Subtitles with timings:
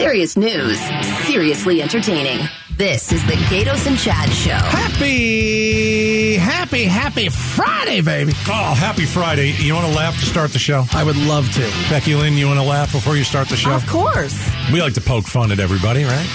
[0.00, 0.80] Serious news,
[1.26, 2.48] seriously entertaining.
[2.70, 4.52] This is the Gaydos and Chad Show.
[4.52, 8.32] Happy, happy, happy Friday, baby.
[8.48, 9.50] Oh, happy Friday.
[9.58, 10.86] You want to laugh to start the show?
[10.92, 11.70] I would love to.
[11.90, 13.72] Becky Lynn, you want to laugh before you start the show?
[13.72, 14.50] Of course.
[14.72, 16.26] We like to poke fun at everybody, right?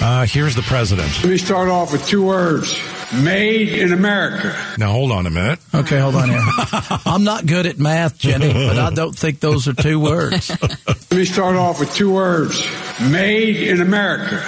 [0.00, 1.10] Uh, here's the president.
[1.24, 2.80] Let me start off with two words
[3.12, 4.54] made in America.
[4.78, 5.58] Now, hold on a minute.
[5.74, 6.40] Okay, hold on here.
[7.06, 10.50] I'm not good at math, Jenny, but I don't think those are two words.
[10.60, 12.64] Let me start off with two words
[13.00, 14.42] made in America.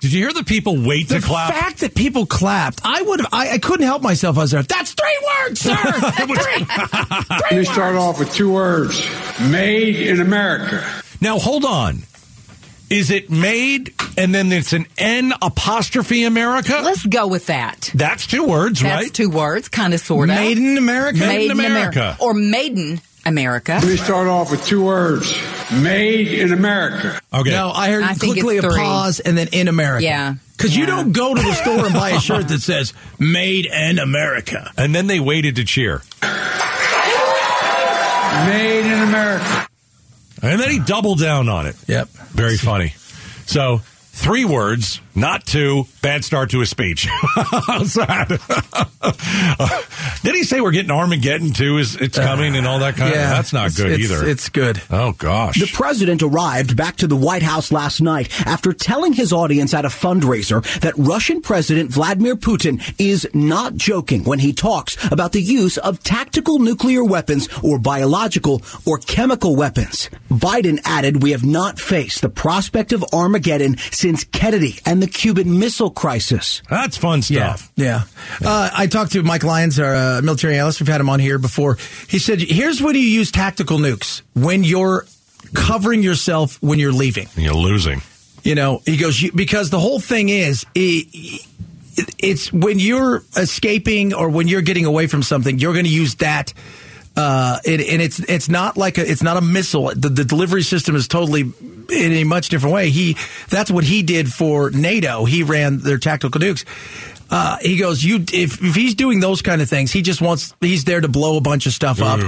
[0.00, 1.54] Did you hear the people wait The to clap?
[1.54, 4.36] The fact that people clapped, I would have, I, I couldn't help myself.
[4.36, 4.62] I was there.
[4.64, 5.76] That's three words, sir.
[5.84, 6.66] That's three.
[7.40, 9.00] Let me start off with two words
[9.40, 10.84] made in America.
[11.20, 12.02] now, hold on.
[12.92, 16.80] Is it made and then it's an N apostrophe America?
[16.84, 17.90] Let's go with that.
[17.94, 19.14] That's two words, That's right?
[19.14, 20.36] two words, kind of, sort of.
[20.36, 21.20] Made in America.
[21.20, 22.18] Made in America.
[22.20, 23.78] Or Maiden America.
[23.80, 25.34] Let me start off with two words
[25.72, 27.18] made in America.
[27.32, 27.50] okay.
[27.50, 28.82] No, I heard I quickly it's a three.
[28.82, 30.04] pause and then in America.
[30.04, 30.34] Yeah.
[30.56, 33.98] Because you don't go to the store and buy a shirt that says "Made in
[33.98, 36.02] America." and then they waited to cheer.
[38.46, 39.68] Made in America.
[40.42, 41.76] And then he doubled down on it.
[41.86, 42.08] Yep.
[42.08, 42.94] Very funny.
[43.46, 45.84] So, three words, not two.
[46.02, 47.06] Bad start to a speech.
[50.22, 51.78] Did he say we're getting Armageddon too?
[51.78, 53.36] Is it's uh, coming and all that kind Yeah, of?
[53.36, 54.26] That's not good it's- either.
[54.26, 54.80] It's good.
[54.90, 55.58] oh gosh.
[55.60, 59.84] The president arrived back to the White House last night after telling his audience at
[59.84, 65.42] a fundraiser that Russian President Vladimir Putin is not joking when he talks about the
[65.42, 70.08] use of tactical nuclear weapons or biological or chemical weapons.
[70.30, 75.58] Biden added, we have not faced the prospect of Armageddon since Kennedy and the Cuban
[75.58, 76.62] Missile Crisis.
[76.70, 77.72] That's fun stuff.
[77.74, 78.04] Yeah.
[78.44, 80.78] Uh, I talked to Mike Lyons, our uh, military analyst.
[80.80, 81.76] We've had him on here before.
[82.08, 85.04] He said, here's when you use tactical nukes when you're
[85.54, 87.26] covering yourself when you're leaving.
[87.34, 88.00] You're losing.
[88.44, 91.46] You know, he goes, because the whole thing is, it,
[92.18, 96.14] it's when you're escaping or when you're getting away from something, you're going to use
[96.16, 96.54] that.
[97.14, 99.92] Uh, it, and it's it's not like a, it's not a missile.
[99.94, 102.88] The, the delivery system is totally in a much different way.
[102.90, 103.16] He
[103.50, 105.24] that's what he did for NATO.
[105.26, 106.64] He ran their tactical nukes.
[107.34, 110.54] Uh, he goes, you if, if he's doing those kind of things, he just wants
[110.60, 112.20] he's there to blow a bunch of stuff up,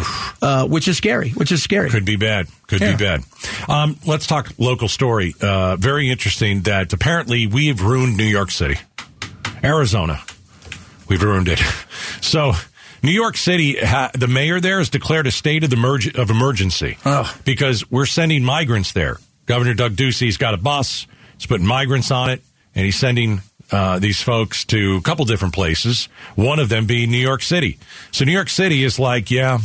[0.43, 1.31] uh, which is scary.
[1.31, 1.91] Which is scary.
[1.91, 2.47] Could be bad.
[2.69, 2.93] Could Yeah.
[2.97, 3.21] be bad.
[3.69, 5.35] Um, let's talk local story.
[5.43, 8.77] Uh, very interesting that apparently we've ruined New York City,
[9.63, 10.23] Arizona.
[11.09, 11.61] We've ruined it.
[12.21, 12.53] So,
[13.05, 16.97] New York City, ha- the mayor there has declared a state of, emerg- of emergency
[17.05, 17.27] Ugh.
[17.45, 19.19] because we're sending migrants there.
[19.47, 21.07] Governor Doug Ducey's got a bus.
[21.37, 22.43] He's putting migrants on it,
[22.75, 26.09] and he's sending uh, these folks to a couple different places.
[26.35, 27.79] One of them being New York City.
[28.11, 29.59] So New York City is like, yeah,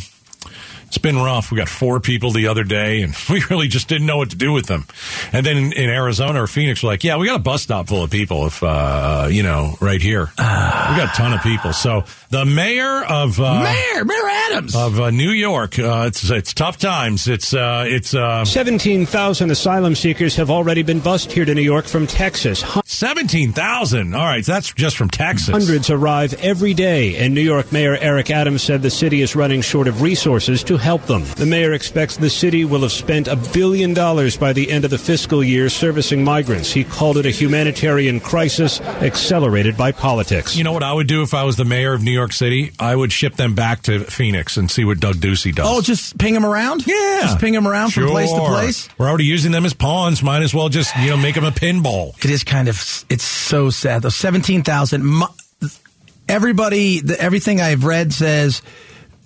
[0.90, 1.52] it's been rough.
[1.52, 4.36] We got four people the other day, and we really just didn't know what to
[4.36, 4.86] do with them.
[5.32, 7.88] And then in, in Arizona or Phoenix, we're like, yeah, we got a bus stop
[7.88, 8.48] full of people.
[8.48, 11.74] If uh, you know, right here, we got a ton of people.
[11.74, 14.76] So the mayor of uh, Mayor Mayor Adams.
[14.76, 17.28] of uh, New York, uh, it's it's tough times.
[17.28, 21.86] It's uh, it's uh, 17,000 asylum seekers have already been bused here to New York
[21.86, 22.64] from Texas.
[22.86, 24.16] seventeen thousand.
[24.16, 25.50] All right, that's just from Texas.
[25.50, 29.62] Hundreds arrive every day, and New York Mayor Eric Adams said the city is running
[29.62, 31.24] short of resources to help them.
[31.36, 34.92] The mayor expects the city will have spent a billion dollars by the end of
[34.92, 36.72] the fiscal year servicing migrants.
[36.72, 40.56] He called it a humanitarian crisis accelerated by politics.
[40.56, 42.72] You know what I would do if I was the mayor of New York City?
[42.80, 45.68] I would ship them back to Phoenix and see what Doug Ducey does.
[45.70, 46.88] Oh, just ping them around?
[46.88, 47.20] Yeah.
[47.22, 48.90] Just ping them around from place to place?
[48.98, 50.24] We're already using them as pawns.
[50.24, 52.18] Might as well just, you know, make them a pinball.
[52.24, 54.02] It is kind of, it's so sad.
[54.02, 55.28] Those 17,000, mo-
[56.28, 58.62] everybody, the, everything I've read says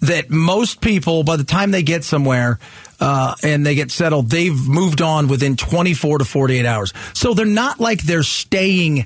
[0.03, 2.59] that most people, by the time they get somewhere,
[2.99, 6.93] uh, and they get settled, they've moved on within 24 to 48 hours.
[7.13, 9.05] So they're not like they're staying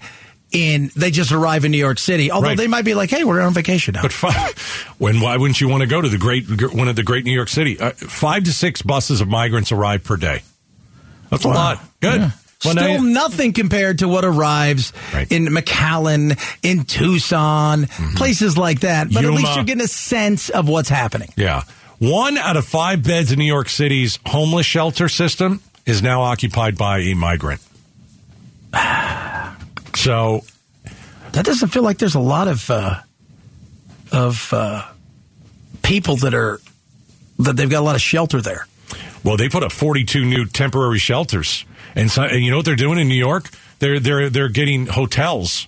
[0.51, 2.31] in, they just arrive in New York City.
[2.31, 2.57] Although Right.
[2.57, 4.01] they might be like, hey, we're on vacation now.
[4.03, 4.51] But fi-
[4.97, 7.33] when why wouldn't you want to go to the great one of the great New
[7.33, 7.79] York City?
[7.79, 10.41] Uh, five to six buses of migrants arrive per day.
[11.29, 11.83] That's a lot.
[11.99, 12.21] Good.
[12.21, 12.31] Yeah.
[12.65, 15.31] Well, Still you- nothing compared to what arrives Right.
[15.31, 19.11] in McAllen, in Tucson, places like that.
[19.11, 19.55] But at least Mm-hmm.
[19.57, 21.29] You're getting a sense of what's happening.
[21.37, 21.63] yeah.
[21.99, 26.77] One out of five beds in New York City's homeless shelter system is now occupied
[26.77, 27.61] by a migrant.
[29.95, 30.43] So
[31.31, 33.01] That doesn't feel like there's a lot of uh,
[34.11, 34.83] of uh,
[35.81, 36.59] people that are
[37.39, 38.67] that they've got a lot of shelter there.
[39.23, 41.65] Well, they put up 42 new temporary shelters,
[41.95, 43.49] and, so, and you know what they're doing in New York?
[43.79, 45.67] They're they're they're getting hotels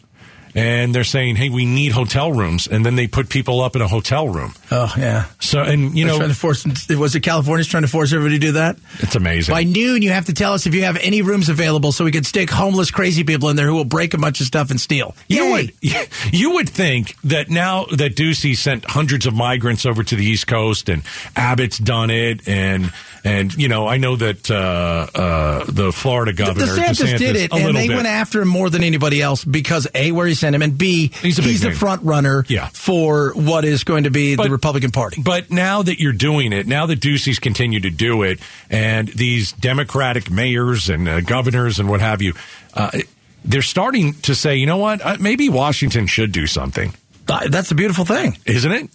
[0.56, 3.81] and they're saying, "Hey, we need hotel rooms," and then they put people up in
[3.81, 4.54] a hotel room.
[4.72, 5.25] Oh yeah.
[5.40, 6.66] So, and you They're know, trying to force.
[6.90, 8.78] Was it California's trying to force everybody to do that?
[9.00, 9.54] it's amazing.
[9.54, 12.12] By noon, you have to tell us if you have any rooms available, so we
[12.12, 14.80] can stick homeless, crazy people in there who will break a bunch of stuff and
[14.80, 15.16] steal.
[15.28, 15.51] You Yay.
[15.51, 15.74] would
[16.34, 20.48] you would think that now that Ducey sent hundreds of migrants over to the East
[20.48, 21.04] Coast and
[21.36, 22.92] Abbott's done it and
[23.24, 27.75] and you know I know that uh, uh, the Florida governor DeSantis, did it, and
[27.75, 27.95] they bit.
[27.95, 31.12] went after him more than anybody else because a where he sent him, and b
[31.22, 32.70] He's a the front runner Yeah.
[32.74, 35.22] for what is going to be But- the Republican Party.
[35.22, 38.40] But now that you're doing it, now that Ducey's continue to do it,
[38.70, 42.34] and these Democratic mayors and uh, governors and what have you,
[42.74, 42.92] uh,
[43.46, 46.94] they're starting to say, you know what, uh, maybe Washington should do something.
[47.28, 48.38] Uh, That's a beautiful thing.
[48.46, 48.90] isn't it?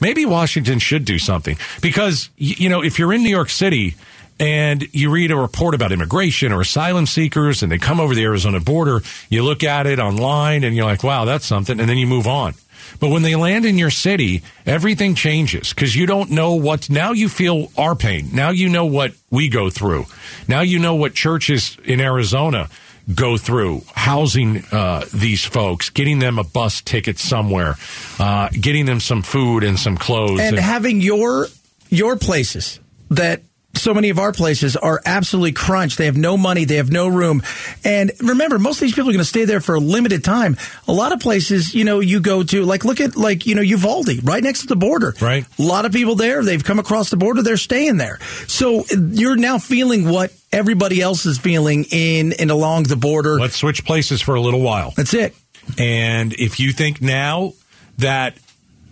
[0.00, 3.96] Maybe Washington should do something because you know if you're in New York City
[4.40, 8.24] and you read a report about immigration or asylum seekers and they come over the
[8.24, 11.98] Arizona border, you look at it online and you're like, "Wow, that's something," and then
[11.98, 12.54] you move on.
[13.00, 16.88] But when they land in your city, everything changes because you don't know what.
[16.88, 18.30] Now you feel our pain.
[18.32, 20.06] Now you know what we go through.
[20.46, 22.68] Now you know what churches in Arizona
[23.14, 27.76] go through housing uh, these folks, getting them a bus ticket somewhere,
[28.18, 30.40] uh, getting them some food and some clothes.
[30.40, 31.48] and and- having your
[31.90, 32.80] your places
[33.10, 33.42] that
[33.78, 35.98] so many of our places are absolutely crunched.
[35.98, 36.64] They have no money.
[36.64, 37.42] They have no room.
[37.84, 40.56] And remember, most of these people are going to stay there for a limited time.
[40.86, 43.62] A lot of places, you know, you go to, like, look at, like, you know,
[43.62, 45.14] Uvalde, right next to the border.
[45.20, 45.46] Right.
[45.58, 48.18] A lot of people there, they've come across the border, they're staying there.
[48.46, 53.38] So you're now feeling what everybody else is feeling in and along the border.
[53.38, 54.92] Let's switch places for a little while.
[54.96, 55.34] That's it.
[55.78, 57.52] And if you think now
[57.98, 58.36] that,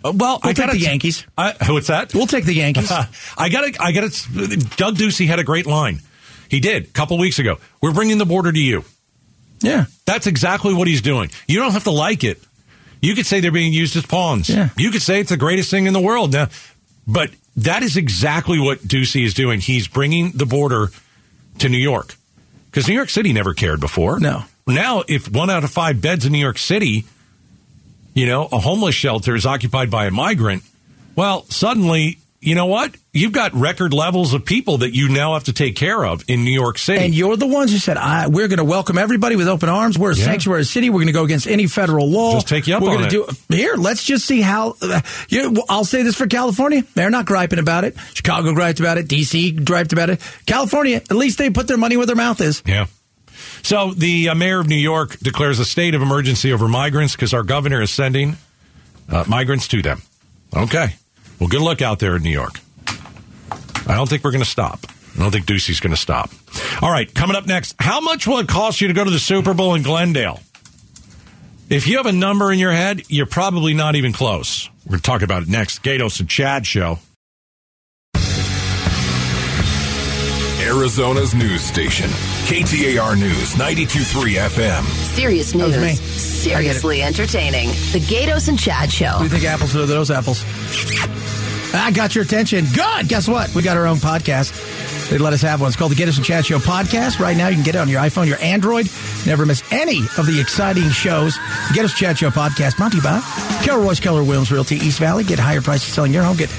[0.03, 1.25] uh, well, We'll I got the Yankees.
[1.37, 2.13] I, what's that?
[2.13, 2.91] We'll take the Yankees.
[3.37, 3.79] I got it.
[3.79, 6.01] I got to, Doug Ducey had a great line.
[6.49, 7.57] He did a couple weeks ago.
[7.81, 8.83] We're bringing the border to you.
[9.59, 9.85] yeah.
[10.05, 11.29] That's exactly what he's doing.
[11.47, 12.41] You don't have to like it.
[13.01, 14.49] You could say they're being used as pawns.
[14.49, 14.69] Yeah.
[14.77, 16.31] You could say it's the greatest thing in the world.
[16.33, 16.47] Now,
[17.05, 19.59] but that is exactly what Ducey is doing.
[19.59, 20.87] He's bringing the border
[21.59, 22.15] to New York
[22.71, 24.19] because New York City never cared before.
[24.19, 24.43] No.
[24.65, 27.05] Now, if one out of five beds in New York City,
[28.17, 30.63] you know, a homeless shelter is occupied by a migrant,
[31.15, 32.95] well, suddenly, you know what?
[33.13, 36.43] You've got record levels of people that you now have to take care of in
[36.43, 37.03] New York City.
[37.03, 39.97] And you're the ones who said, I, we're going to welcome everybody with open arms.
[39.97, 40.25] We're a Yeah.
[40.25, 40.91] sanctuary city.
[40.91, 42.33] We're going to go against any federal law.
[42.33, 43.09] Just take you up we're on gonna it.
[43.49, 44.75] Do, here, let's just see how.
[44.79, 46.83] Uh, you know, I'll say this for California.
[46.93, 47.97] They're not griping about it.
[48.13, 49.07] Chicago griped about it.
[49.07, 49.51] D.C.
[49.53, 50.21] griped about it.
[50.45, 52.61] California, at least they put their money where their mouth is.
[52.67, 52.85] Yeah.
[53.63, 57.33] So the uh, mayor of New York declares a state of emergency over migrants because
[57.33, 58.37] our governor is sending
[59.09, 60.01] uh, migrants to them.
[60.55, 60.95] Okay.
[61.39, 62.59] Well, good luck out there in New York.
[63.87, 64.85] I don't think we're going to stop.
[65.15, 66.29] I don't think Ducey's going to stop.
[66.81, 69.19] All right, coming up next, how much will it cost you to go to the
[69.19, 70.39] Super Bowl in Glendale?
[71.69, 74.69] If you have a number in your head, you're probably not even close.
[74.85, 75.83] We're going to talk about it next.
[75.83, 76.99] Gaydos and Chad show.
[80.77, 82.07] Arizona's news station,
[82.45, 84.83] KTAR News 92.3 FM.
[85.15, 85.87] Serious was me.
[85.87, 85.99] news.
[85.99, 87.69] Seriously entertaining.
[87.69, 89.05] The Gaydos and Chad Show.
[89.13, 90.43] What do you think apples are those apples?
[91.73, 92.65] I got your attention.
[92.75, 93.07] Good.
[93.07, 93.53] Guess what?
[93.55, 95.09] We got our own podcast.
[95.09, 95.69] They let us have one.
[95.69, 97.19] It's called the Gaydos and Chad Show podcast.
[97.19, 98.87] Right now, you can get it on your iPhone, your Android.
[99.25, 101.37] Never miss any of the exciting shows.
[101.37, 103.19] The Gaydos Chad Show podcast brought to you by
[103.63, 105.23] Keller Royce, Keller Williams Realty, East Valley.
[105.23, 106.37] Get higher prices selling your home.
[106.37, 106.53] Get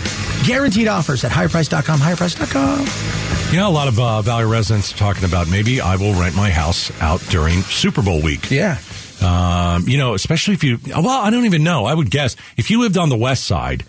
[0.44, 3.27] guaranteed offers at higherprice.com, higherprice.com.
[3.50, 6.36] You know, a lot of uh, Valley residents are talking about maybe I will rent
[6.36, 8.50] my house out during Super Bowl week.
[8.50, 8.76] Yeah.
[9.22, 11.86] Um, you know, especially if you, well, I don't even know.
[11.86, 13.84] I would guess if you lived on the west side,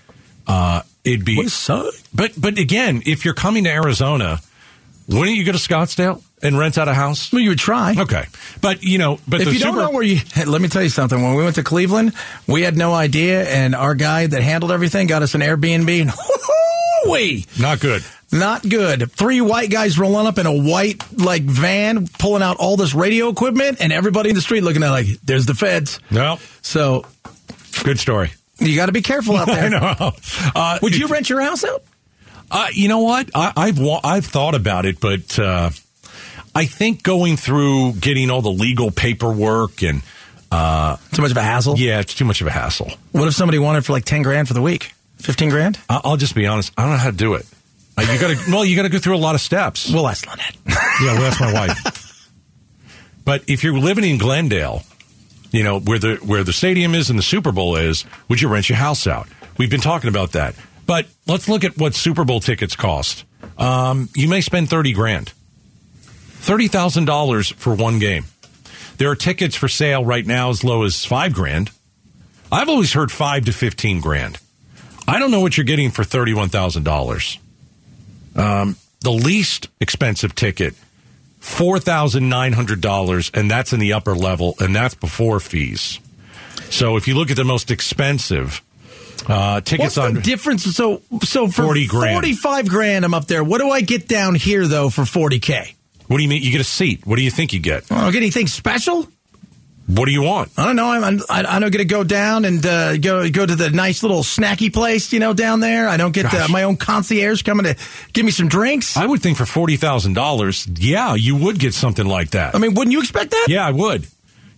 [0.47, 1.37] uh, it'd be.
[1.37, 1.91] West side?
[2.15, 4.39] But, but again, if you're coming to Arizona,
[5.09, 7.29] wouldn't you go to Scottsdale and rent out a house?
[7.33, 7.95] Well, you would try.
[7.99, 8.27] Okay.
[8.61, 11.21] But, you know, but If you don't know where you, let me tell you something.
[11.21, 12.13] When we went to Cleveland,
[12.47, 16.01] we had no idea, and our guy that handled everything got us an Airbnb.
[16.01, 16.13] And
[17.11, 18.05] we not good.
[18.31, 19.11] Not good.
[19.11, 23.29] Three white guys rolling up in a white like van, pulling out all this radio
[23.29, 27.05] equipment, and everybody in the street looking at it like, "There's the feds." No, So
[27.83, 28.31] good story.
[28.59, 29.65] you got to be careful out there.
[29.65, 30.11] I know.
[30.55, 31.83] Uh, Would you rent your house out?
[32.51, 33.29] Uh, you know what?
[33.35, 35.69] I, I've wa- I've thought about it, but uh,
[36.55, 40.01] I think going through getting all the legal paperwork and
[40.51, 41.77] uh, Too much of a hassle.
[41.77, 42.91] yeah, it's too much of a hassle.
[43.11, 44.93] What if somebody wanted for like ten grand for the week?
[45.17, 45.79] Fifteen grand?
[45.89, 46.71] I- I'll just be honest.
[46.77, 47.45] I don't know how to do it.
[48.07, 49.91] Uh, you got to well, you got to go through a lot of steps.
[49.91, 50.55] Well, that's not it.
[51.01, 52.29] Yeah, well, that's my wife.
[53.25, 54.83] But if you're living in Glendale,
[55.51, 58.47] you know where the where the stadium is and the Super Bowl is, would you
[58.47, 59.27] rent your house out?
[59.57, 60.55] We've been talking about that.
[60.85, 63.25] But let's look at what Super Bowl tickets cost.
[63.57, 65.33] Um, you may spend thirty grand,
[66.41, 68.25] thirty thousand dollars for one game.
[68.97, 71.71] there are tickets for sale right now as low as five grand.
[72.51, 74.39] I've always heard five to fifteen grand.
[75.07, 77.37] I don't know what you're getting for thirty-one thousand dollars.
[78.39, 80.73] Um, the least expensive ticket,
[81.39, 85.99] four thousand nine hundred dollars, and that's in the upper level, and that's before fees.
[86.69, 88.61] So if you look at the most expensive
[89.27, 90.63] uh, tickets What's on the difference?
[90.63, 92.15] So, so for 40 grand.
[92.15, 93.43] 45 grand, I'm up there.
[93.43, 95.73] What do I get down here, though, for 40K?
[96.07, 96.41] What do you mean?
[96.41, 97.05] You get a seat.
[97.05, 97.91] What do you think you get?
[97.91, 99.07] I don't get anything special.
[99.89, 100.51] What do you want?
[100.55, 100.91] I don't know.
[100.91, 103.71] I'm, I'm I, I don't get to go down and uh, go go to the
[103.71, 105.89] nice little snacky place, you know, down there.
[105.89, 107.75] I don't get uh, my own concierge coming to
[108.13, 108.95] give me some drinks.
[108.97, 112.53] I would think for forty thousand dollars, yeah, you would get something like that.
[112.53, 113.47] I mean, wouldn't you expect that?
[113.49, 114.05] yeah, I would.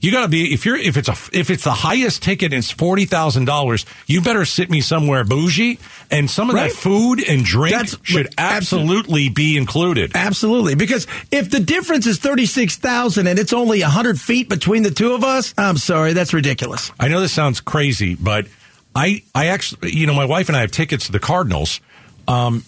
[0.02, 2.60] You got to be if you're if it's a if it's the highest ticket and
[2.60, 5.78] it's forty thousand dollars, you better sit me somewhere bougie,
[6.10, 6.72] and some of Right.
[6.72, 10.12] that food and drink That's- should look, abso- absolutely be included.
[10.16, 14.82] Absolutely, because if the difference is thirty six thousand and it's only hundred feet between
[14.82, 16.92] the two of us, I'm sorry, that's ridiculous.
[17.00, 18.48] I know this sounds crazy, but
[18.96, 21.80] I I actually you know my wife and I have tickets to the Cardinals,
[22.28, 22.64] um,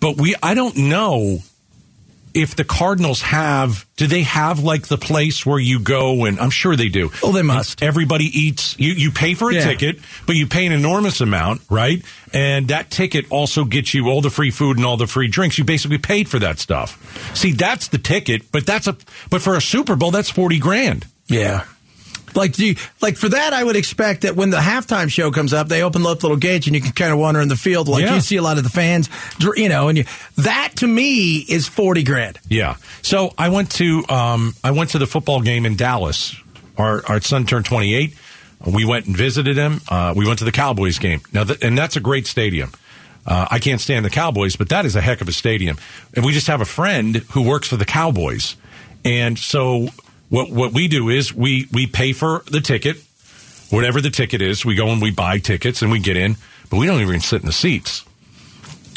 [0.00, 1.38] but we I don't know
[2.34, 6.50] if the Cardinals have do they have like the place where you go and I'm
[6.50, 7.10] sure they do.
[7.22, 7.82] Oh, they must.
[7.82, 8.74] Everybody eats.
[8.78, 9.64] You you pay for a Yeah.
[9.64, 12.02] ticket, but you pay an enormous amount, right?
[12.32, 15.58] And that ticket also gets you all the free food and all the free drinks.
[15.58, 16.98] You basically paid for that stuff.
[17.36, 18.96] See, that's the ticket, but that's a
[19.30, 21.06] but for a Super Bowl that's forty grand.
[21.28, 21.64] Yeah.
[22.34, 25.52] Like do you, like for that, I would expect that when the halftime show comes
[25.52, 27.88] up, they open up little gates and you can kind of wander in the field.
[27.88, 28.14] Like Yeah.
[28.14, 29.08] you see a lot of the fans,
[29.56, 30.04] you know, and you,
[30.36, 32.38] that to me is forty grand.
[32.48, 32.76] Yeah.
[33.02, 36.34] So I went to um, I went to the football game in Dallas.
[36.78, 38.14] Our our son turned 28.
[38.66, 39.80] We went and visited him.
[39.88, 41.20] Uh, we went to the Cowboys game.
[41.32, 42.70] Now, th- and that's a great stadium.
[43.26, 45.76] Uh, I can't stand the Cowboys, but that is a heck of a stadium.
[46.14, 48.56] And we just have a friend who works for the Cowboys,
[49.04, 49.88] and so
[50.32, 52.96] what what we do is we we pay for the ticket,
[53.70, 54.64] whatever the ticket is.
[54.64, 56.36] We go and we buy tickets and we get in,
[56.70, 58.04] but we don't even sit in the seats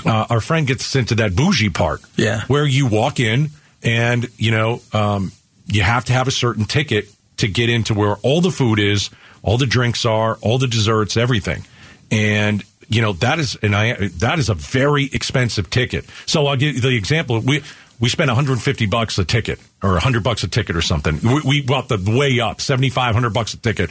[0.06, 2.02] uh, our friend gets us into that bougie part.
[2.16, 2.42] Yeah.
[2.48, 3.50] Where you walk in
[3.84, 5.32] and, you know, um,
[5.68, 9.10] you have to have a certain ticket to get into where all the food is,
[9.42, 11.66] all the drinks are, all the desserts, everything.
[12.12, 16.06] And, you know, that is, and I, that is a very expensive ticket.
[16.28, 17.40] So I'll give you the example.
[17.40, 17.64] We,
[18.00, 21.20] we spent 150 bucks a ticket or 100 bucks a ticket or something.
[21.24, 23.90] We, we bought the way up, 7,500 bucks a ticket.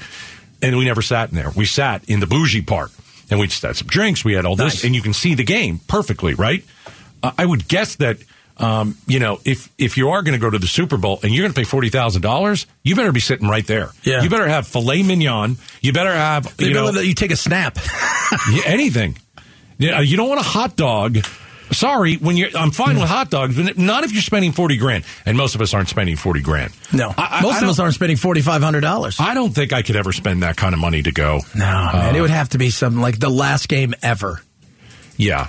[0.63, 1.51] And we never sat in there.
[1.51, 2.91] We sat in the bougie part
[3.31, 4.25] and we just had some drinks.
[4.25, 4.85] We had all this Nice.
[4.85, 6.65] and you can see the game perfectly, right?
[7.23, 8.19] Uh, I would guess that,
[8.59, 11.33] um, you know, if if you are going to go to the Super Bowl and
[11.35, 13.91] you're going to pay forty thousand dollars, you better be sitting right there.
[14.05, 14.23] Yeah.
[14.23, 15.57] You better have filet mignon.
[15.83, 17.79] You better have They you know better let you take a snap.
[18.67, 19.19] anything.
[19.79, 21.19] Yeah, you don't want a hot dog.
[21.75, 25.05] Sorry, when you're, I'm fine with hot dogs, but not if you're spending forty grand.
[25.27, 26.73] And most of us aren't spending forty grand.
[26.93, 29.19] No, I- I- most I of us aren't spending forty five hundred dollars.
[29.21, 31.41] I don't think I could ever spend that kind of money to go.
[31.55, 34.41] No, man, it would have to be something like the last game ever.
[35.17, 35.49] Yeah,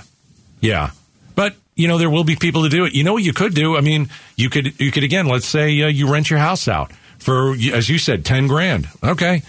[0.60, 0.90] yeah.
[1.34, 2.94] But you know there will be people to do it.
[2.94, 3.76] You know what you could do?
[3.76, 5.26] I mean, you could you could again.
[5.26, 8.88] Let's say uh, you rent your house out for, as you said, ten grand.
[9.02, 9.42] Okay.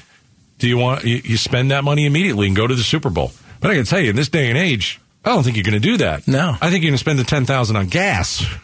[0.60, 3.32] Do you want you, you spend that money immediately and go to the Super Bowl?
[3.60, 5.74] But I can tell you, in this day and age, I don't think you're going
[5.74, 6.28] to do that.
[6.28, 6.56] No.
[6.62, 8.44] I think you're going to spend the ten thousand on gas.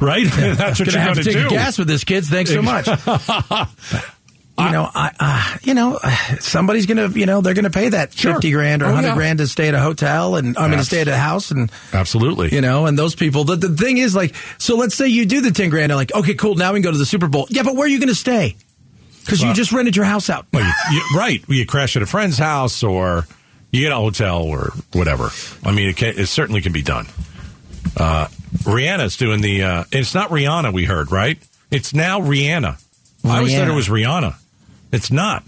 [0.00, 0.26] Right?
[0.30, 1.48] That's what Gonna you're have going to take do.
[1.50, 2.28] gas with this, kids.
[2.30, 2.86] Thanks so much.
[4.58, 5.98] you know, I, uh, you know,
[6.40, 8.34] somebody's gonna, you know, they're gonna pay that Sure.
[8.34, 9.14] fifty grand or Oh, hundred yeah.
[9.14, 11.70] grand to stay at a hotel, and I mean to stay at a house, and
[11.92, 12.54] Absolutely.
[12.54, 13.44] you know, and those people.
[13.44, 16.14] The, the thing is, like, so let's say you do the ten grand, and like,
[16.14, 17.46] okay, cool, now we can go to the Super Bowl.
[17.50, 18.56] Yeah, but where are you gonna stay?
[19.24, 20.46] Because you just rented your house out.
[20.52, 21.44] Well, you, you, right.
[21.48, 23.26] You crash at a friend's house or
[23.70, 25.30] you get a hotel or whatever.
[25.64, 27.06] I mean, it, can, it certainly can be done.
[27.96, 28.28] Uh,
[28.64, 31.38] Rihanna's doing the, uh, it's not Rihanna we heard, right?
[31.70, 32.82] It's now Rihanna.
[33.24, 34.34] I always thought it was Rihanna.
[34.92, 35.44] It's not.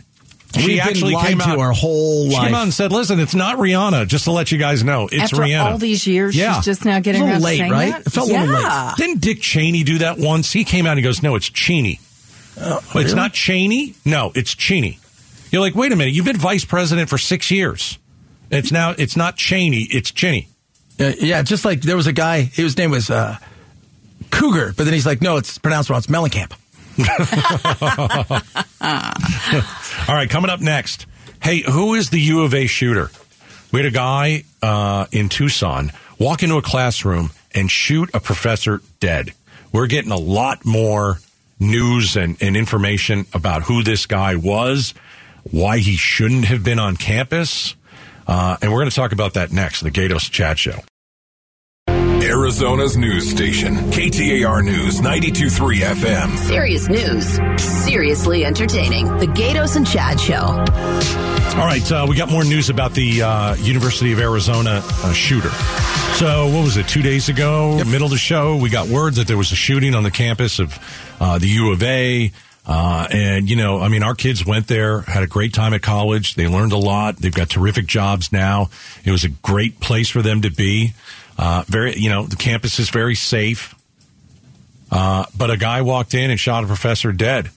[0.57, 2.47] We've She been actually came to out our whole She life.
[2.47, 5.23] came out and said, "Listen, it's not Rihanna." Just to let you guys know, it's
[5.33, 5.65] After Rihanna.
[5.65, 6.57] all these years, Yeah.
[6.57, 7.93] she's just now getting a little around late, saying right?
[7.93, 8.07] that?
[8.09, 8.93] It felt a little late.
[8.97, 10.51] Didn't Dick Cheney do that once?
[10.53, 12.01] He came out and goes, "No, it's Cheney."
[12.57, 13.95] It's not Cheney.
[14.05, 14.99] No, it's Cheney.
[15.53, 16.15] You're like, wait a minute.
[16.15, 17.97] You've been vice president for six years.
[18.51, 18.95] It's now.
[18.99, 19.87] It's not Cheney.
[19.91, 20.49] It's Cheney.
[20.99, 23.39] Uh, yeah, just like there was a guy, his name was uh,
[24.31, 25.99] Cougar, but then he's like, no, it's pronounced wrong.
[25.99, 26.53] It's Mellencamp.
[30.09, 31.07] All right, coming up next.
[31.43, 33.11] Hey, who is the U of A shooter?
[33.73, 38.83] We had a guy uh, in Tucson walk into a classroom and shoot a professor
[38.99, 39.33] dead.
[39.73, 41.19] We're getting a lot more
[41.59, 44.93] news and, and information about who this guy was,
[45.51, 47.75] why he shouldn't have been on campus,
[48.27, 49.81] uh, and we're going to talk about that next.
[49.81, 50.81] The Gaydos Chad Show.
[52.23, 56.37] Arizona's news station, KTAR News 923 FM.
[56.39, 59.07] Serious news, seriously entertaining.
[59.19, 60.37] The Gaydos and Chad Show.
[61.59, 65.49] All right, uh, we got more news about the uh, University of Arizona uh, shooter.
[66.19, 69.27] So, what was it, two days ago, middle of the show, we got word that
[69.27, 70.79] there was a shooting on the campus of
[71.21, 72.31] uh, the U of A.
[72.73, 75.83] Uh, and, you know, I mean, our kids went there, had a great time at
[75.83, 76.37] college.
[76.37, 77.17] They learned a lot.
[77.17, 78.71] They've got terrific jobs now.
[79.05, 80.93] It was a great place for them to be.
[81.37, 83.75] Uh, very, you know, the campus is very safe.
[84.89, 87.51] Uh, but a guy walked in and shot a professor dead.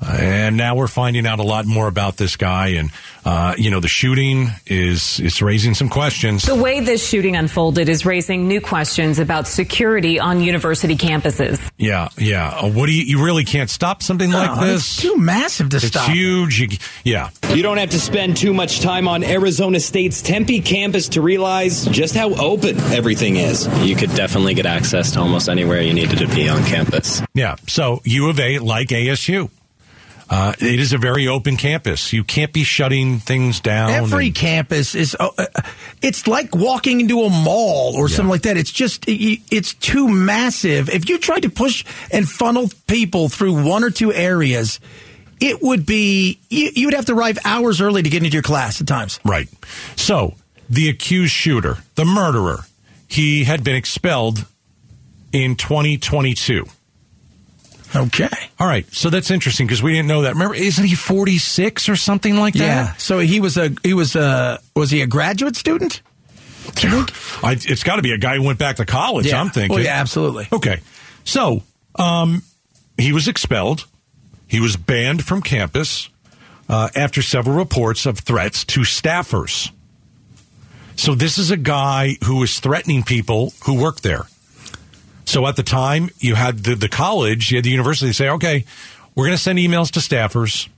[0.00, 2.90] And now we're finding out a lot more about this guy, and
[3.24, 6.44] uh, you know the shooting is is raising some questions.
[6.44, 11.60] The way this shooting unfolded is raising new questions about security on university campuses.
[11.78, 12.48] Yeah, yeah.
[12.50, 13.02] Uh, what do you?
[13.02, 14.76] You really can't stop something like No, this.
[14.92, 16.08] It's too massive to It's stop.
[16.08, 16.60] huge.
[16.60, 16.68] You-
[17.04, 17.30] yeah.
[17.52, 21.86] You don't have to spend too much time on Arizona State's Tempe campus to realize
[21.86, 23.66] just how open everything is.
[23.84, 27.20] You could definitely get access to almost anywhere you needed to be on campus.
[27.34, 27.56] Yeah.
[27.66, 29.50] So U of A, like ASU,
[30.30, 32.12] uh, it is a very open campus.
[32.12, 33.90] You can't be shutting things down.
[33.90, 35.46] Every and- campus is, uh, uh,
[36.02, 38.56] it's like walking into a mall or something like that.
[38.56, 40.90] It's just, it's too massive.
[40.90, 44.80] If you tried to push and funnel people through one or two areas,
[45.40, 48.42] it would be, you, you would have to arrive hours early to get into your
[48.42, 49.20] class at times.
[49.24, 49.48] Right.
[49.96, 50.34] So
[50.68, 52.64] the accused shooter, the murderer,
[53.08, 54.44] he had been expelled
[55.32, 56.66] in 2022.
[57.96, 58.28] Okay.
[58.58, 58.86] All right.
[58.94, 60.34] So that's interesting because we didn't know that.
[60.34, 62.60] Remember, isn't he 46 or something like that?
[62.60, 62.94] Yeah.
[62.94, 66.02] So he was a, he was a, was he a graduate student?
[67.42, 69.40] I, it's got to be a guy who went back to college, Yeah.
[69.40, 69.78] I'm thinking.
[69.78, 70.48] Oh, yeah, absolutely.
[70.52, 70.80] Okay.
[71.24, 71.62] So,
[71.94, 72.42] um,
[72.98, 73.86] he was expelled.
[74.46, 76.08] He was banned from campus
[76.68, 79.70] uh, after several reports of threats to staffers.
[80.96, 84.26] So, this is a guy who is threatening people who work there.
[85.28, 88.64] So, at the time, you had the, the college, you had the university say, okay,
[89.14, 90.68] we're going to send emails to staffers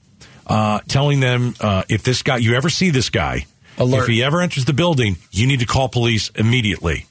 [0.49, 3.47] uh, telling them uh, if this guy, you ever see this guy,
[3.79, 4.03] Alert.
[4.03, 7.07] if he ever enters the building, you need to call police immediately.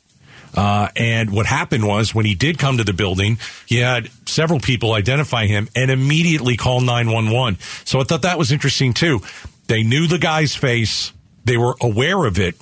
[0.53, 4.59] Uh, and what happened was when he did come to the building, he had several
[4.59, 7.57] people identify him and immediately call 911.
[7.85, 9.21] So I thought that was interesting too.
[9.67, 11.13] They knew the guy's face.
[11.45, 12.55] They were aware of it.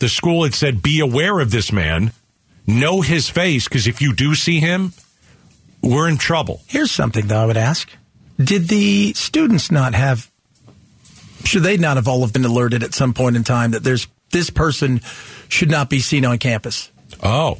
[0.00, 2.12] The school had said, be aware of this man.
[2.66, 4.92] Know his face because if you do see him,
[5.82, 6.62] we're in trouble.
[6.66, 7.90] Here's something though I would ask.
[8.38, 10.30] Did the students not have
[11.44, 14.06] should they not have all have been alerted at some point in time that there's
[14.30, 15.00] this person
[15.48, 16.90] should not be seen on campus?
[17.22, 17.58] Oh.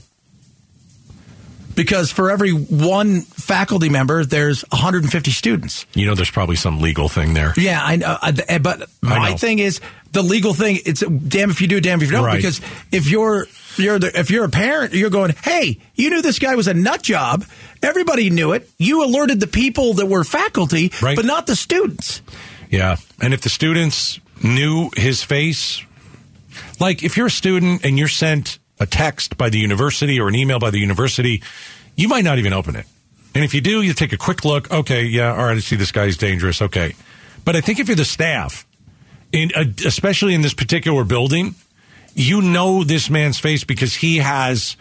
[1.74, 5.86] Because for every one faculty member, there's 150 students.
[5.94, 7.52] You know, there's probably some legal thing there.
[7.56, 8.06] Yeah, I know.
[8.22, 9.36] Uh, eh, I- I- But my know.
[9.36, 9.80] thing is
[10.12, 10.78] the legal thing.
[10.86, 12.24] It's damn if you do, damn if you don't.
[12.24, 12.36] Right.
[12.36, 12.60] Because
[12.92, 16.54] if you're you're the, if you're a parent, you're going, hey, you knew this guy
[16.54, 17.44] was a nut job.
[17.82, 18.68] Everybody knew it.
[18.78, 21.16] You alerted the people that were faculty, Right.
[21.16, 22.22] but not the students.
[22.70, 22.96] Yeah.
[23.20, 25.82] And if the students knew his face,
[26.80, 30.34] like if you're a student and you're sent a text by the university or an
[30.34, 31.42] email by the university,
[31.96, 32.86] you might not even open it.
[33.34, 34.70] And if you do, you take a quick look.
[34.70, 36.62] Okay, yeah, all right, I see this guy's dangerous.
[36.62, 36.94] Okay.
[37.44, 38.66] But I think if you're the staff,
[39.32, 41.54] in, uh, especially in this particular building,
[42.14, 44.76] you know this man's face because he has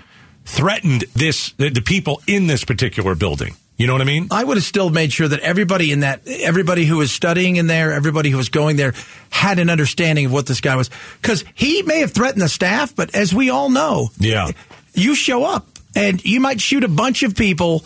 [0.46, 3.56] threatened this the, the people in this particular building.
[3.76, 4.28] You know what I mean?
[4.30, 7.66] I would have still made sure that everybody in that, everybody who was studying in
[7.66, 8.94] there, everybody who was going there
[9.32, 10.92] had an understanding of what this guy was.
[11.22, 14.52] Because he may have threatened the staff, but as we all know, Yeah.
[14.94, 15.66] you show up
[15.96, 17.84] and you might shoot a bunch of people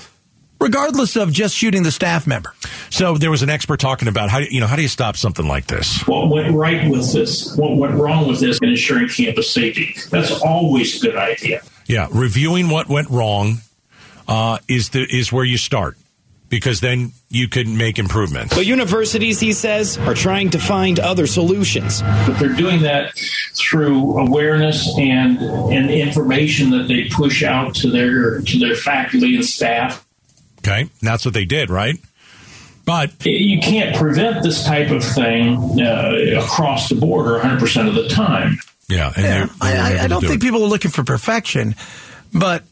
[0.60, 2.54] regardless of just shooting the staff member.
[2.90, 5.18] So there was an expert talking about how do- you know how do you stop
[5.18, 6.02] something like this?
[6.08, 7.56] What went right with this?
[7.56, 9.96] What went wrong with this And ensuring campus safety?
[10.10, 11.62] That's always a good idea.
[11.86, 13.60] Yeah, reviewing what went wrong
[14.28, 15.98] uh, is the is where you start
[16.50, 18.56] because then you can make improvements.
[18.56, 22.02] But universities, he says, are trying to find other solutions.
[22.02, 23.18] But they're doing that
[23.54, 29.46] through awareness and and information that they push out to their to their faculty and
[29.46, 30.06] staff.
[30.60, 31.96] Okay, and that's what they did, right?
[32.88, 37.94] But you can't prevent this type of thing uh, across the border 100 percent of
[37.96, 38.58] the time.
[38.90, 40.46] Yeah, and Yeah, they- they I, I, I don't do think it.
[40.46, 41.76] people are looking for perfection,
[42.34, 42.64] but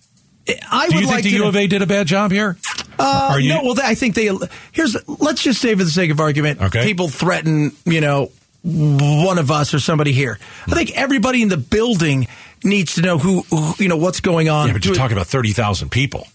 [0.72, 2.58] I Do would you like the to U of A did a bad job here?
[2.98, 4.30] Uh, Are you- no, well, I think they.
[4.72, 4.96] Here's.
[5.20, 6.86] Let's just say, for the sake of argument, Okay.
[6.86, 8.32] people threaten, you know,
[8.64, 10.40] one of us or somebody here.
[10.68, 12.28] I think everybody in the building
[12.64, 14.68] needs to know who, who you know, what's going on.
[14.68, 16.26] Yeah, but you're talking about thirty thousand people.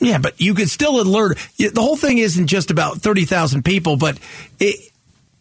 [0.00, 1.38] Yeah, but you could still alert.
[1.58, 4.18] The whole thing isn't just about thirty thousand people, but
[4.60, 4.92] it,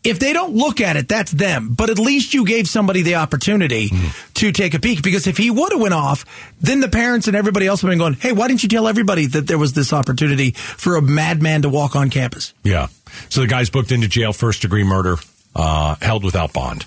[0.03, 1.73] if they don't look at it, that's them.
[1.75, 3.91] But at least you gave somebody the opportunity
[4.35, 5.03] to take a peek.
[5.03, 6.25] Because if he would have went off,
[6.61, 8.87] then the parents and everybody else would have been going, "Hey, why didn't you tell
[8.87, 12.87] everybody that there was this opportunity for a madman to walk on campus?" Yeah.
[13.29, 15.17] So the guy's booked into jail, first degree murder,
[15.55, 16.85] uh, held without bond.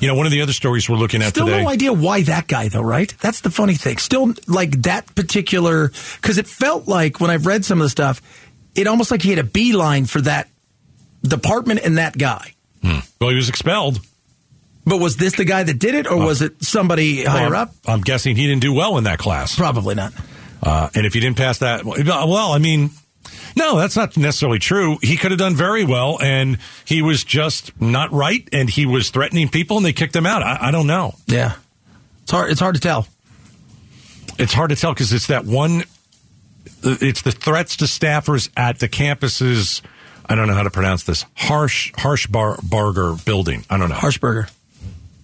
[0.00, 1.62] You know, one of the other stories we're looking at Still today.
[1.62, 3.12] no idea why that guy though, right?
[3.20, 3.98] That's the funny thing.
[3.98, 8.22] Still like that particular because it felt like when I've read some of the stuff,
[8.74, 10.48] it almost like he had a beeline for that
[11.22, 12.54] department and that guy.
[12.82, 13.00] Hmm.
[13.20, 14.00] Well, he was expelled.
[14.86, 17.74] But was this the guy that did it, or was it somebody higher up?
[17.86, 19.54] I'm guessing he didn't do well in that class.
[19.54, 20.14] Probably not.
[20.62, 22.90] Uh, and if he didn't pass that, well, I mean,
[23.56, 24.98] no, that's not necessarily true.
[25.02, 29.10] He could have done very well, and he was just not right, and he was
[29.10, 30.42] threatening people, and they kicked him out.
[30.42, 31.14] I, I don't know.
[31.26, 31.54] Yeah,
[32.22, 32.50] it's hard.
[32.50, 33.06] It's hard to tell.
[34.38, 35.84] It's hard to tell because it's that one.
[36.82, 39.82] It's the threats to staffers at the campuses.
[40.26, 41.24] I don't know how to pronounce this.
[41.34, 43.64] Harsh Harshbarger building.
[43.68, 43.96] I don't know.
[43.96, 44.50] Harshberger.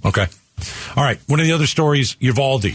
[0.05, 0.27] Okay.
[0.97, 1.19] All right.
[1.27, 2.73] One of the other stories, Uvalde.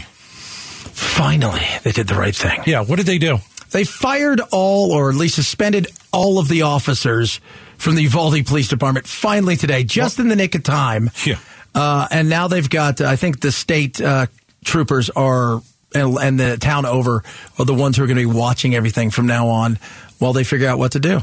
[0.92, 2.62] Finally, they did the right thing.
[2.66, 2.80] Yeah.
[2.82, 3.38] What did they do?
[3.72, 7.40] They fired all, or at least suspended all of the officers
[7.78, 9.06] from the Uvalde Police Department.
[9.06, 11.10] Finally today, just in the nick of time.
[11.26, 11.38] Yeah.
[11.74, 13.00] Uh, and now they've got.
[13.00, 14.26] I think the state uh,
[14.64, 15.62] troopers are
[15.94, 17.22] and, and the town over
[17.58, 19.78] are the ones who are going to be watching everything from now on
[20.18, 21.20] while they figure out what to do.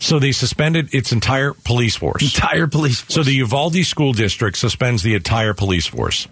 [0.00, 2.22] So they suspended its entire police force.
[2.22, 3.14] Entire police force.
[3.14, 6.28] So the Uvalde School District suspends the entire police force.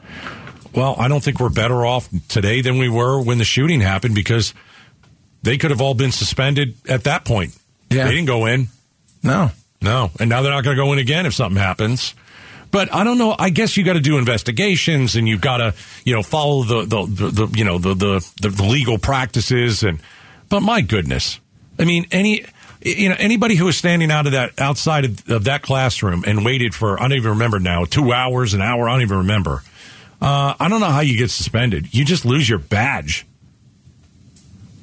[0.73, 4.15] Well, I don't think we're better off today than we were when the shooting happened
[4.15, 4.55] because
[5.47, 7.57] they could have all been suspended at that point.
[7.89, 8.05] Yeah.
[8.05, 8.67] They didn't go in.
[9.23, 9.51] No.
[9.81, 10.11] No.
[10.19, 12.15] And now they're not going to go in again if something happens.
[12.73, 13.35] But I don't know.
[13.39, 16.85] I guess you got to do investigations and you've got to, you know, follow the,
[16.85, 19.85] the, the, the you know, the, the, the, the legal practices.
[19.85, 20.01] And,
[20.49, 21.39] but my goodness.
[21.79, 22.45] I mean, any,
[22.83, 26.45] you know, anybody who was standing out of that, outside of, of that classroom and
[26.45, 29.63] waited for, I don't even remember now, two hours, an hour, I don't even remember.
[30.21, 31.95] Uh, I don't know how you get suspended.
[31.95, 33.27] You just lose your badge.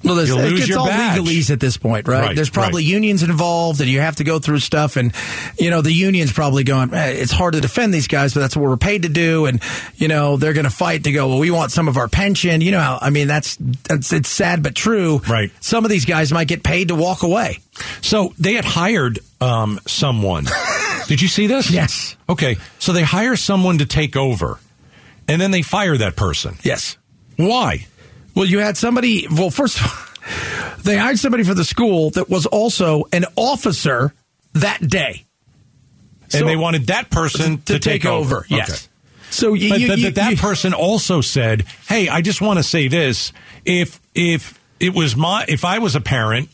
[0.03, 1.19] Well, there's, You it lose gets your all badge.
[1.19, 2.21] legalese at this point, right?
[2.27, 2.91] Right, there's probably right.
[2.91, 4.97] unions involved, and you have to go through stuff.
[4.97, 5.13] And
[5.57, 6.93] you know, the union's probably going.
[6.93, 9.45] "Eh, It's hard to defend these guys, but that's what we're paid to do.
[9.45, 9.61] And
[9.95, 11.29] you know, they're going to fight to go.
[11.29, 12.59] Well, we want some of our pension.
[12.61, 13.55] You know, how I mean, that's,
[13.89, 15.19] that's it's sad but true.
[15.29, 15.51] Right.
[15.61, 17.59] Some of these guys might get paid to walk away.
[18.01, 20.45] So they had hired um, someone.
[21.07, 21.69] Did you see this?
[21.71, 22.15] Yes.
[22.29, 22.57] Okay.
[22.79, 24.59] So they hire someone to take over,
[25.27, 26.55] and then they fire that person.
[26.63, 26.97] Yes.
[27.37, 27.87] Why?
[28.35, 29.27] Well, you had somebody.
[29.29, 29.79] Well, first
[30.83, 34.13] they hired somebody for the school that was also an officer
[34.53, 35.25] that day.
[36.33, 38.43] And they wanted that person to, to take over.
[38.49, 38.69] Yes.
[38.69, 38.77] Okay.
[39.29, 42.87] So you, But, you- you- that person also said, "Hey, I just want to say
[42.87, 43.33] this:
[43.65, 46.49] if if it was my if I was a parent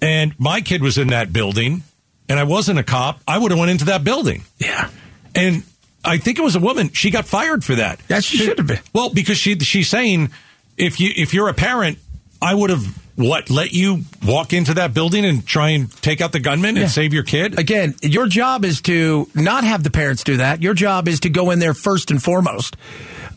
[0.00, 1.82] and my kid was in that building
[2.28, 4.88] and I wasn't a cop, I would have went into that building." Yeah.
[5.34, 5.64] And
[6.04, 6.92] I think it was a woman.
[6.92, 7.98] She got fired for that.
[8.08, 8.80] Yeah, she should have been.
[8.92, 10.30] Well, because she she's saying
[10.76, 11.98] if you if you're a parent,
[12.40, 12.84] I would have
[13.16, 16.82] what let you walk into that building and try and take out the gunman Yeah.
[16.82, 17.58] and save your kid.
[17.58, 20.60] Again, your job is to not have the parents do that.
[20.62, 22.76] Your job is to go in there first and foremost.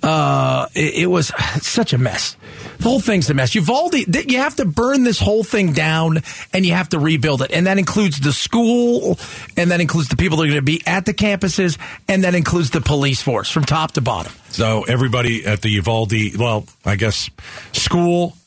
[0.01, 1.27] Uh, it, it was
[1.61, 2.35] such a mess.
[2.77, 3.53] The whole thing's a mess.
[3.55, 7.41] Uvalde, th- you have to burn this whole thing down and you have to rebuild
[7.41, 7.51] it.
[7.51, 9.19] And that includes the school
[9.57, 12.35] and that includes the people that are going to be at the campuses and that
[12.35, 14.31] includes the police force from top to bottom.
[14.49, 17.29] So everybody at the Uvalde, well, I guess
[17.73, 18.37] school,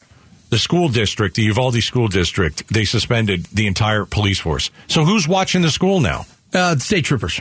[0.49, 4.71] the school district, the Uvalde school district, they suspended the entire police force.
[4.89, 6.25] So who's watching the school now?
[6.55, 7.41] Uh, state troopers.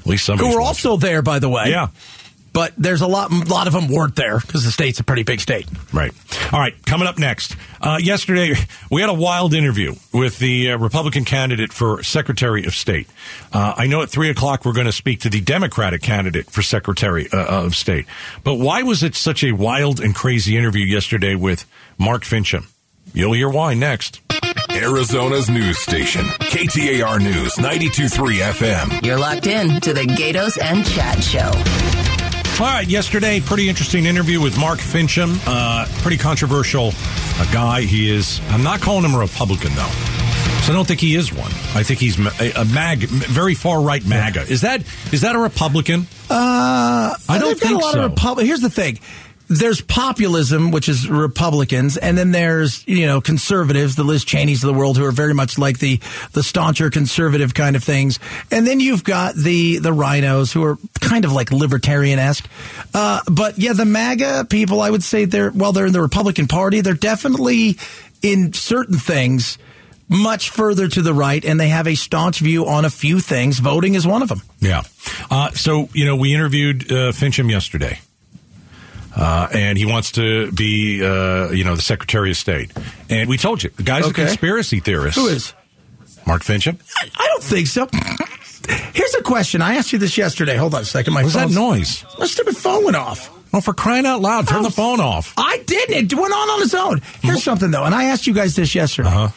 [0.00, 1.70] At least some Who were also there, by the way.
[1.70, 1.88] Yeah.
[2.52, 5.40] But there's a lot, lot of them weren't there because the state's a pretty big
[5.40, 5.66] state.
[5.92, 6.12] Right.
[6.52, 6.74] All right.
[6.86, 7.56] Coming up next.
[7.80, 8.54] Uh, yesterday,
[8.90, 13.08] we had a wild interview with the uh, Republican candidate for Secretary of State.
[13.52, 16.62] Uh, I know at 3 o'clock we're going to speak to the Democratic candidate for
[16.62, 18.06] Secretary uh, of State.
[18.44, 21.64] But why was it such a wild and crazy interview yesterday with
[21.98, 22.66] Mark Finchem?
[23.14, 24.20] You'll hear why next.
[24.70, 29.04] Arizona's news station, KTAR News 92.3 FM.
[29.04, 32.17] You're locked in to the Gaydos and Chad Show.
[32.60, 35.38] All right, yesterday, pretty interesting interview with Mark Finchem.
[35.46, 37.82] Uh, pretty controversial a guy.
[37.82, 38.40] He is.
[38.48, 39.88] I'm not calling him a Republican though,
[40.62, 41.52] so I don't think he is one.
[41.76, 44.42] I think he's a, a mag, very far right MAGA.
[44.42, 46.08] Is that is that a Republican?
[46.28, 48.00] Uh, I don't they've got think a lot so.
[48.06, 48.98] Of Repub- Here's the thing.
[49.48, 54.68] There's populism, which is Republicans, and then there's you know conservatives, the Liz Cheneys of
[54.68, 56.00] the world, who are very much like the
[56.32, 58.18] the stauncher conservative kind of things,
[58.50, 62.48] and then you've got the the rhinos who are kind of like libertarian esque.
[62.92, 66.46] Uh, but yeah, the MAGA people, I would say they're well, they're in the Republican
[66.46, 66.80] Party.
[66.80, 67.78] They're definitely
[68.22, 69.58] in certain things
[70.08, 73.58] much further to the right, and they have a staunch view on a few things.
[73.58, 74.42] Voting is one of them.
[74.60, 74.82] Yeah.
[75.30, 78.00] Uh, so, you know, we interviewed uh, Finchem yesterday.
[79.18, 82.70] Uh, and he wants to be, uh, you know, the Secretary of State.
[83.10, 84.22] And we told you, the guy's Okay.
[84.22, 85.16] a conspiracy theorist.
[85.16, 85.52] Who is?
[86.26, 86.78] Mark Finchem.
[87.00, 87.88] I, I don't think so.
[88.92, 89.60] Here's a question.
[89.62, 90.56] I asked you this yesterday.
[90.56, 91.14] Hold on a second.
[91.14, 92.04] My What was that noise?
[92.18, 93.30] My stupid phone went off.
[93.52, 95.32] Oh, for crying out loud, turn the phone off.
[95.38, 96.12] I didn't.
[96.12, 97.00] It went on on its own.
[97.22, 99.08] Here's something though, and I asked you guys this yesterday.
[99.08, 99.28] Uh-huh.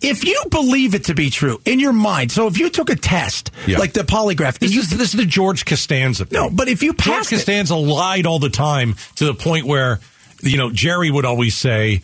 [0.00, 2.96] If you believe it to be true in your mind, so if you took a
[2.96, 3.78] test, Yeah.
[3.78, 6.38] like the polygraph, This you, is, this is the George Costanza thing.
[6.38, 9.66] no, but if you George passed it, Costanza lied all the time to the point
[9.66, 10.00] where,
[10.42, 12.02] you know, Jerry would always say,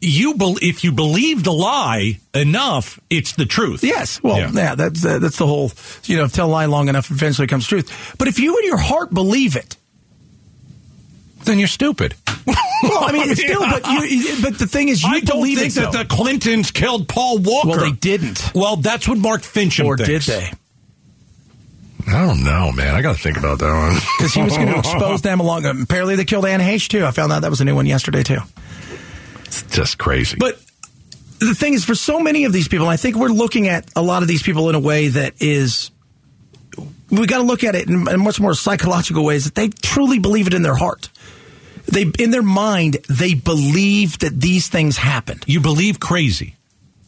[0.00, 4.20] "You, bel if you believe the lie enough, it's the truth." Yes.
[4.22, 4.50] Well, Yeah.
[4.52, 5.72] yeah, that's uh, that's the whole.
[6.04, 8.14] You know, tell a lie long enough, eventually comes truth.
[8.16, 9.76] But if you in your heart believe it,
[11.44, 12.14] then you're stupid.
[12.46, 13.60] well, I mean, it's still.
[13.60, 15.80] But you, but the thing is, you I don't believe think it.
[15.80, 15.98] that though.
[15.98, 17.68] the Clintons killed Paul Walker.
[17.68, 18.52] Well, they didn't.
[18.54, 20.26] Well, that's what Mark Finchem or thinks.
[20.26, 20.50] did they?
[22.08, 22.94] I don't know, man.
[22.94, 24.00] I got to think about that one.
[24.18, 25.64] Because he was going to expose them along.
[25.66, 27.04] Apparently, they killed Anne Heche too.
[27.04, 28.38] I found out that was a new one yesterday too.
[29.44, 30.36] It's just crazy.
[30.38, 30.60] But
[31.38, 34.02] the thing is, for so many of these people, I think we're looking at a
[34.02, 35.90] lot of these people in a way that is.
[37.10, 40.18] We got to look at it in, in much more psychological ways that they truly
[40.18, 41.08] believe it in their heart.
[41.86, 45.42] They, in their mind, they believe that these things happened.
[45.46, 46.54] you believe crazy.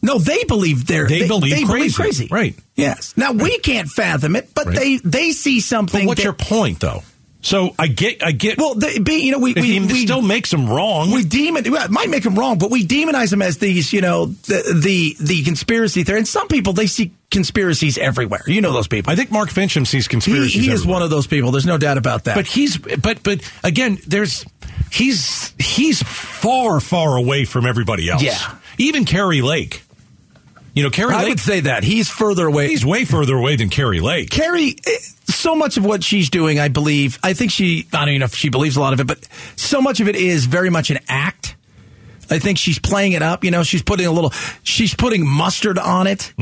[0.01, 1.93] No, they believe they're They believe crazy.
[1.95, 2.27] crazy.
[2.29, 2.55] Right.
[2.75, 3.13] Yes.
[3.15, 4.75] Now we can't fathom it, but Right.
[4.75, 6.01] they they see something.
[6.01, 7.03] But what's that- your point, though?
[7.43, 8.57] So I get, I get.
[8.57, 8.73] well?
[8.73, 11.11] They, be, you know, we we, we still makes them wrong.
[11.11, 14.79] we demon might make them wrong, but we demonize them as these, you know, the
[14.81, 16.19] the, the conspiracy theory.
[16.19, 18.43] And some people they see conspiracies everywhere.
[18.47, 19.11] You know those people.
[19.11, 20.53] I think Mark Finchem sees conspiracies.
[20.53, 21.51] he is one of those people.
[21.51, 22.35] There's no doubt about that.
[22.35, 24.45] But he's, but but again, there's
[24.89, 28.23] he's he's far far away from everybody else.
[28.23, 28.37] Yeah.
[28.77, 29.82] even Kari Lake.
[30.73, 32.67] You know, Kari I would say that he's further away.
[32.67, 34.31] he's way further away than Kari Lake.
[34.31, 38.09] Kari, eh, so much of what she's doing, I believe, I think she, I don't
[38.09, 40.45] even know if she believes a lot of it, but so much of it is
[40.45, 41.55] very much an act.
[42.31, 43.43] I think she's playing it up.
[43.43, 44.31] You know, she's putting a little,
[44.63, 46.33] she's putting mustard on it.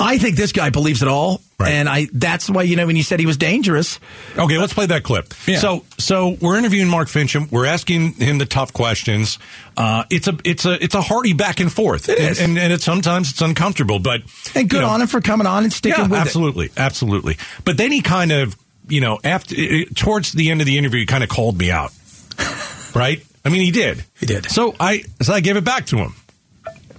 [0.00, 1.40] I think this guy believes it all.
[1.58, 1.70] Right.
[1.72, 4.00] And I, that's why, you know, when you said he was dangerous,
[4.36, 5.32] Okay, let's play that clip.
[5.46, 5.58] Yeah.
[5.58, 7.50] So, so we're interviewing Mark Finchem.
[7.50, 9.38] We're asking him the tough questions.
[9.76, 12.08] Uh, it's a, it's a, it's a hearty back and forth.
[12.08, 12.40] It is.
[12.40, 14.22] and, and it's sometimes it's uncomfortable, but
[14.54, 17.38] and good you know, on him for coming on and sticking yeah, with absolutely, absolutely.
[17.64, 18.56] But then he kind of,
[18.88, 21.70] you know, after it, towards the end of the interview, he kind of called me
[21.70, 21.92] out.
[22.96, 23.24] right?
[23.44, 24.04] I mean, he did.
[24.18, 24.50] He did.
[24.50, 26.14] So I, so I gave it back to him.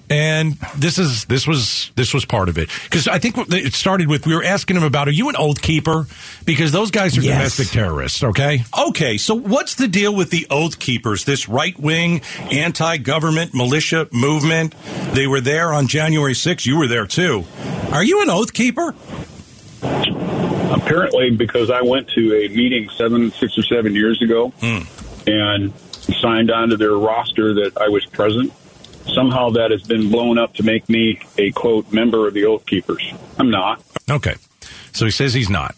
[0.10, 2.70] And this is this was this was part of it.
[2.84, 5.62] Because I think it started with we were asking him about are you an oath
[5.62, 6.06] keeper?
[6.46, 7.38] Because those guys are Yes.
[7.38, 8.64] domestic terrorists okay?
[8.88, 11.26] Okay so what's the deal with the oath keepers?
[11.26, 14.76] This right wing anti government militia movement?
[15.14, 17.44] They were there on January 6th you were there too.
[17.92, 18.94] Are you an oath keeper?
[20.72, 24.82] Apparently, because I went to a meeting seven, six or seven years ago hmm.
[25.28, 25.74] and
[26.22, 28.52] signed onto their roster that I was present,
[29.16, 32.66] somehow that has been blown up to make me a quote member of the Oath
[32.68, 33.14] Keepers.
[33.40, 33.82] I'm not.
[34.12, 34.36] okay
[34.94, 35.76] so he says he's not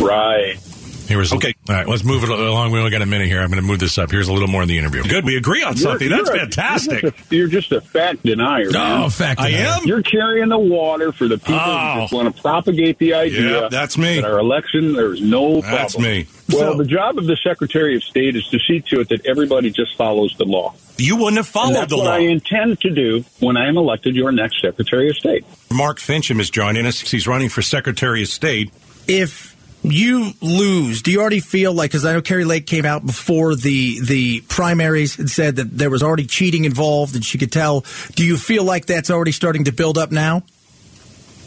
[0.00, 0.58] Right.
[1.08, 3.40] Here was okay all right let's move it along we only got a minute here
[3.40, 5.36] I'm going to move this up here's a little more in the interview good we
[5.36, 8.22] agree on something You're- that's you're a- fantastic You're just, a, you're just a fact
[8.24, 8.68] denier.
[8.70, 9.02] Oh, man.
[9.04, 9.66] Oh, fact I denier.
[9.66, 11.92] am You're carrying the water for the people Oh.
[11.94, 12.16] who just oh.
[12.16, 14.16] want to propagate the idea Yeah, that's me.
[14.16, 15.72] that our election, there's no problem.
[15.72, 16.26] That's me.
[16.50, 19.26] Well, So- the job of the Secretary of State is to see to it that
[19.26, 20.74] everybody just follows the law.
[20.98, 23.68] you wouldn't have And followed that's the what law I intend to do when I
[23.68, 25.44] am elected your next Secretary of State.
[25.72, 27.00] Mark Finchem is joining us.
[27.00, 28.72] He's running for Secretary of State.
[29.08, 29.55] if
[29.90, 31.90] you lose, do you already feel like?
[31.90, 35.90] Because I know Kari Lake came out before the the primaries and said that there
[35.90, 37.84] was already cheating involved, and she could tell.
[38.14, 40.42] Do you feel like that's already starting to build up now?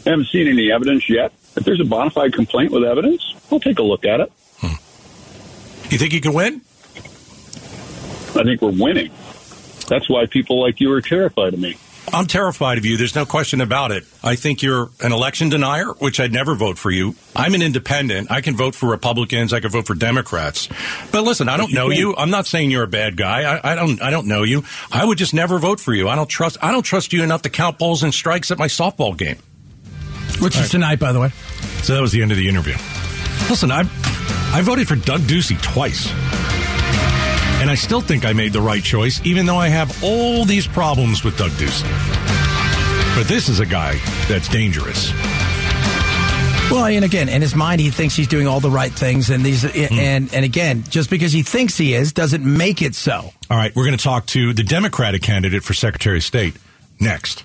[0.06, 1.32] I haven't seen any evidence yet.
[1.56, 4.32] If there's a bona fide complaint with evidence, I'll take a look at it.
[5.90, 6.60] You think you can win?
[8.36, 9.10] I think we're winning.
[9.88, 11.76] That's why people like you are terrified of me.
[12.12, 12.96] I'm terrified of you.
[12.96, 14.04] There's no question about it.
[14.22, 17.14] I think you're an election denier, which I'd never vote for you.
[17.36, 18.30] I'm an independent.
[18.30, 19.52] I can vote for Republicans.
[19.52, 20.68] I can vote for Democrats.
[21.12, 22.16] But listen, I don't know you.
[22.16, 23.42] I'm not saying you're a bad guy.
[23.42, 24.02] I, I don't.
[24.02, 24.64] I don't know you.
[24.90, 26.08] I would just never vote for you.
[26.08, 26.56] I don't trust.
[26.62, 29.38] I don't trust you enough to count balls and strikes at my softball game.
[30.40, 31.30] Which is tonight, by the way.
[31.82, 32.74] So that was the end of the interview.
[33.48, 33.80] Listen, I
[34.52, 36.08] I voted for Doug Ducey twice.
[37.60, 40.66] And I still think I made the right choice, even though I have all these
[40.66, 41.88] problems with Doug Ducey.
[43.16, 45.12] But this is a guy that's dangerous.
[46.70, 49.44] Well, and again, in his mind, he thinks he's doing all the right things, and
[49.44, 49.98] these, Hmm.
[49.98, 53.32] and and again, just because he thinks he is, doesn't make it so.
[53.50, 56.54] All right, we're going to talk to the Democratic candidate for Secretary of State
[57.00, 57.42] next.